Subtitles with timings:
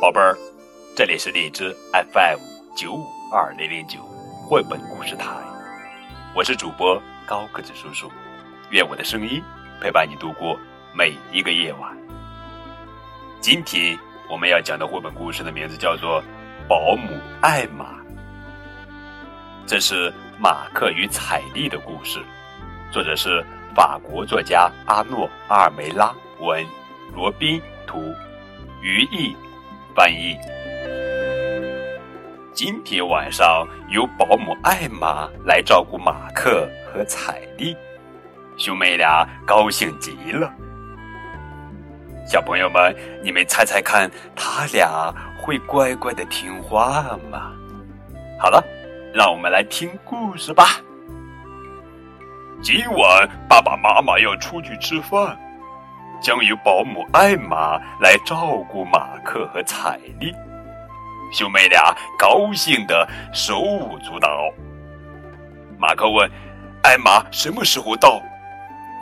[0.00, 0.38] 宝贝儿，
[0.94, 2.38] 这里是荔枝 FM
[2.76, 3.98] 九五二零零九
[4.48, 5.26] 绘本故事台，
[6.36, 8.08] 我是主播高个子叔叔，
[8.70, 9.42] 愿我的声音
[9.80, 10.56] 陪伴你度过
[10.94, 11.98] 每一个夜晚。
[13.40, 13.98] 今天
[14.30, 16.22] 我们要讲的绘本故事的名字叫做
[16.68, 17.86] 《保姆艾玛》，
[19.66, 22.20] 这是马克与彩丽的故事，
[22.92, 23.44] 作者是
[23.74, 26.64] 法国作家阿诺·阿尔梅拉文，
[27.12, 28.14] 罗宾图，
[28.80, 29.34] 于毅
[29.98, 30.38] 翻译。
[32.52, 37.76] 今天晚上由保姆艾玛来照顾马克和彩丽，
[38.56, 40.48] 兄妹俩高兴极了。
[42.24, 42.94] 小朋友们，
[43.24, 47.50] 你们猜猜看，他俩会乖乖的听话吗？
[48.38, 48.62] 好了，
[49.12, 50.80] 让我们来听故事吧。
[52.62, 55.36] 今晚爸爸妈妈要出去吃饭，
[56.20, 60.32] 将由保姆艾玛来照顾马克和彩丽。
[61.32, 64.28] 兄妹俩高兴的手舞足蹈。
[65.78, 66.30] 马克问
[66.82, 68.20] ：“艾玛什么时候到？”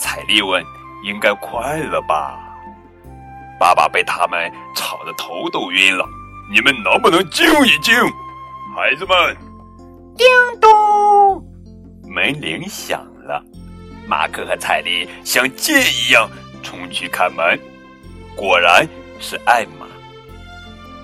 [0.00, 0.64] 彩丽问
[1.04, 2.40] ：“应该快了吧？”
[3.60, 6.04] 爸爸被他们吵得头都晕了。
[6.50, 7.94] 你们能不能静一静，
[8.74, 9.36] 孩子们？
[10.16, 10.26] 叮
[10.60, 11.42] 咚，
[12.06, 13.42] 门铃响了。
[14.06, 16.28] 马克和彩丽像箭一样
[16.64, 17.56] 冲去开门，
[18.34, 18.84] 果然
[19.20, 19.86] 是艾玛。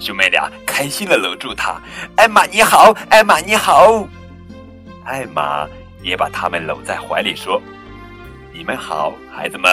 [0.00, 1.80] 兄妹俩开心的搂住她。
[2.16, 4.08] 艾玛你好，艾玛你好。
[5.04, 5.68] 艾玛
[6.02, 7.62] 也把他们搂在怀里说
[8.52, 9.70] ：“你们好，孩子们。”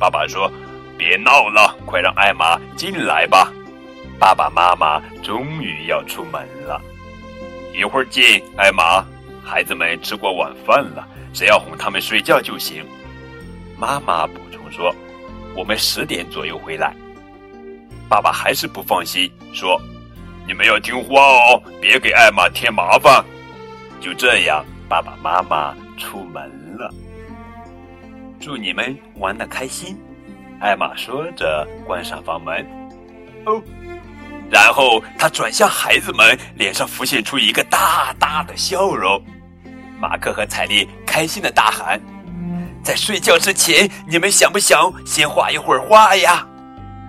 [0.00, 0.50] 爸爸说。
[0.98, 3.50] 别闹了，快让艾玛进来吧。
[4.20, 6.80] 爸爸妈妈终于要出门了，
[7.74, 9.04] 一会儿见，艾玛。
[9.42, 12.86] 孩子们吃过晚饭了，只要哄他们睡觉就行。
[13.82, 14.94] 妈妈补充说
[15.58, 16.94] ：“我们十点左右回来。”
[18.08, 19.76] 爸爸还是不放心，说
[20.46, 23.24] ：“你们要听话哦，别给艾玛添麻烦。”
[24.00, 26.48] 就这样，爸爸妈妈出门
[26.78, 26.94] 了。
[28.40, 29.98] 祝你们玩的开心。
[30.60, 32.64] 艾玛说着，关上房门。
[33.46, 33.60] 哦，
[34.48, 39.20] 然后他转向孩子们，脸上浮现出一个大大的笑容。
[39.98, 42.00] 马克和彩丽开心的大喊
[42.82, 46.46] ：“在睡觉之前，你们想不想先画一会儿画呀？”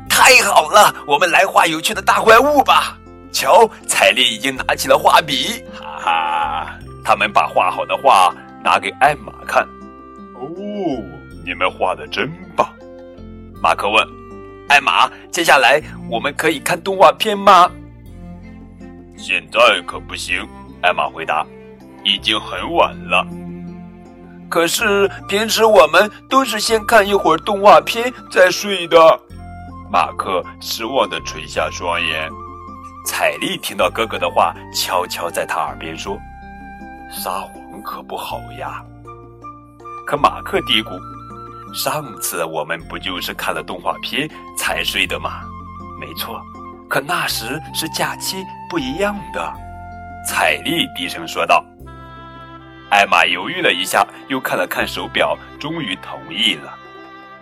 [0.10, 2.98] 太好了，我们来画有趣的大怪物吧！
[3.32, 6.80] 瞧，彩丽已经拿起了画笔，哈哈！
[7.04, 8.32] 他们把画好的画
[8.64, 9.64] 拿给艾玛看。
[10.36, 10.54] 哦，
[11.44, 12.68] 你们画的真棒！
[13.60, 14.08] 马克问
[14.70, 17.72] ：“艾玛，接下来我们可以看动画片吗
[19.18, 20.48] ？”“现在可不行。”
[20.84, 21.44] 艾玛回答
[22.06, 23.26] ，“已经很晚了。
[24.54, 29.20] ”“可是平时我们都是先看一会儿动画片再睡的。”
[29.92, 32.30] 马克失望的垂下双眼。
[33.04, 36.20] 彩丽听到哥哥的话，悄悄在他耳边说
[37.12, 38.80] ：“撒谎可不好呀。”
[40.06, 41.02] 可马克嘀咕。
[41.74, 45.42] 上次我们不就是看了动画片才睡的吗？
[46.00, 46.40] 没错，
[46.88, 48.38] 可那时是假期，
[48.70, 49.54] 不一样的。
[50.30, 51.66] 彩丽低声说道。
[52.94, 56.78] 艾玛犹豫了一下，又看了看手表，终于同意了。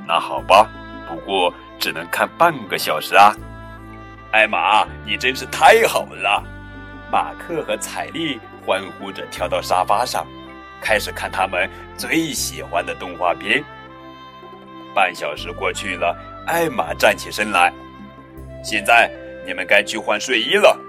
[0.07, 0.65] 那好吧，
[1.05, 3.35] 不过只能看半个小时啊。
[4.31, 6.41] 艾玛，你真是太好了！
[7.11, 10.25] 马克和彩丽欢呼着跳到沙发上，
[10.81, 13.61] 开始看他们最喜欢的动画片。
[14.95, 16.17] 半小时过去了，
[16.47, 17.73] 艾玛站起身来。
[18.63, 19.11] 现在
[19.45, 20.79] 你们该去换睡衣了。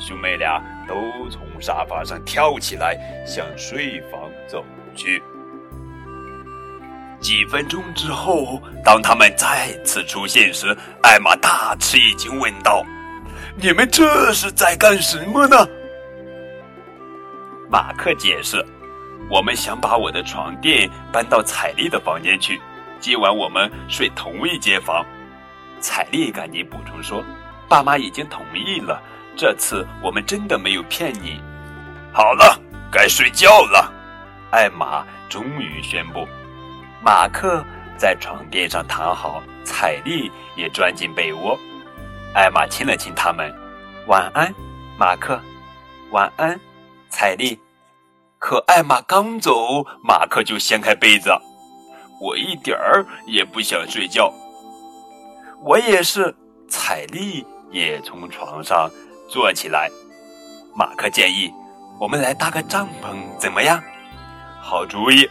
[0.00, 4.64] 兄妹俩都从沙发上跳起来，向睡房走
[4.94, 5.22] 去。
[7.20, 12.84] 几分钟之后，当他们再次出现时，艾玛大吃一惊，问道
[13.56, 15.56] ：“你们这是在干什么呢？”
[17.68, 18.64] 马克解释
[19.30, 22.60] ：“我们想把我的床垫搬到彩丽的房间去。”
[23.00, 25.04] 今晚我们睡同一间房，
[25.80, 27.24] 彩丽赶紧补充说
[27.68, 29.02] ：“爸妈已经同意了，
[29.36, 31.40] 这次我们真的没有骗你。”
[32.12, 32.58] 好了，
[32.90, 33.92] 该睡觉了。
[34.50, 36.26] 艾玛终于宣布。
[37.02, 37.62] 马克
[37.98, 41.58] 在床垫上躺好，彩丽也钻进被窝。
[42.34, 43.54] 艾玛亲了亲他们
[44.08, 44.52] ：“晚安，
[44.98, 45.38] 马克。
[46.10, 46.58] 晚安，
[47.10, 47.60] 彩丽。”
[48.38, 51.30] 可艾玛刚走，马克就掀开被子。
[52.20, 54.32] 我一点儿也不想睡觉。
[55.62, 56.34] 我也是。
[56.68, 58.90] 彩丽也从床上
[59.28, 59.90] 坐起来。
[60.74, 61.52] 马克建议
[61.98, 63.82] ：“我们来搭个帐篷，怎么样？”
[64.60, 65.28] 好主意。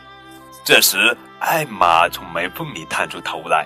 [0.63, 3.65] 这时，艾玛从门缝里探出头来：“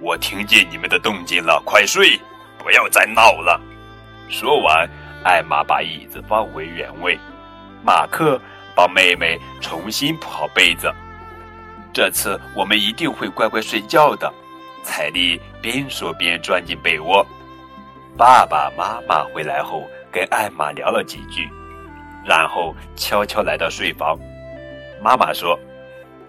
[0.00, 2.18] 我听见你们的动静了，快睡！
[2.58, 3.60] 不要再闹了。
[4.28, 4.88] 说完，
[5.24, 7.18] 艾玛把椅子放回原位，
[7.84, 8.40] 马克
[8.74, 10.90] 帮妹妹重新铺好被子。
[11.92, 14.32] 这次我们一定会乖乖睡觉的。
[14.82, 17.26] 彩丽边说边钻进被窝。
[18.16, 21.48] 爸爸妈妈回来后，跟艾玛聊了几句，
[22.24, 24.18] 然后悄悄来到睡房。
[25.02, 25.58] 妈妈说：“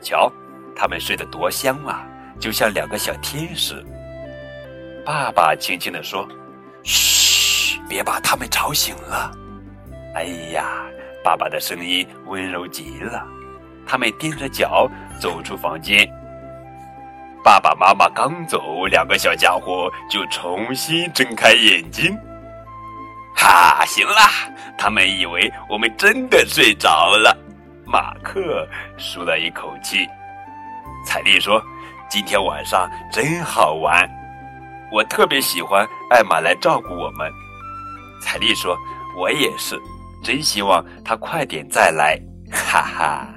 [0.01, 0.31] 瞧，
[0.75, 2.05] 他们睡得多香啊，
[2.39, 3.75] 就像两个小天使。”
[5.03, 6.27] 爸爸轻轻地说
[6.83, 9.31] ：“嘘，别把他们吵醒了。”
[10.15, 10.23] 哎
[10.53, 10.85] 呀，
[11.23, 13.25] 爸爸的声音温柔极了。
[13.85, 14.89] 他们踮着脚
[15.19, 16.07] 走出房间。
[17.43, 22.15] 爸爸妈妈刚走，两个小家伙就重新睁开眼睛。
[23.35, 24.29] 哈，行啦，
[24.77, 27.35] 他们以为我们真的睡着了。
[27.85, 28.67] 马克
[28.97, 30.07] 舒了一口气。
[31.03, 31.61] 彩丽说
[32.09, 34.07] ：“今天晚上真好玩，
[34.91, 37.31] 我特别喜欢艾玛来照顾我们。”
[38.21, 38.77] 彩丽说
[39.17, 39.81] ：“我也是，
[40.23, 42.19] 真希望她快点再来。”
[42.53, 43.27] 哈哈。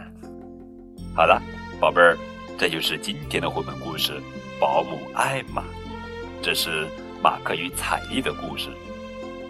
[1.16, 1.40] 好了，
[1.80, 2.18] 宝贝儿。
[2.56, 4.12] 这就是今天的绘本故事
[4.60, 5.62] 《保姆艾玛》，
[6.40, 6.88] 这是
[7.22, 8.68] 马克与彩丽的故事。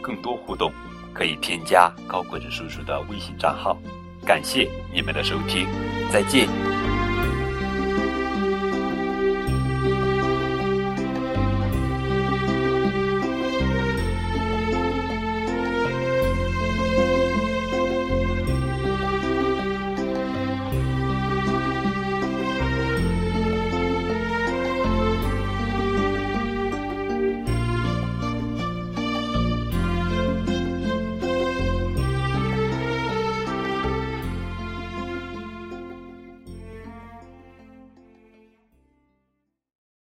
[0.02, 0.72] 更多互动
[1.12, 3.76] 可以添加高个子叔叔的微信账号。
[4.26, 5.66] 感谢你们的收听，
[6.10, 6.74] 再见。